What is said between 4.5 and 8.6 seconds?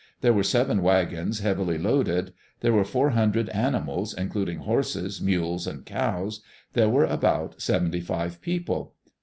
horses, mules, and cows; there were about seventy five